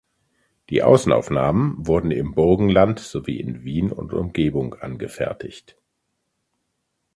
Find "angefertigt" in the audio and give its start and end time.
4.73-5.77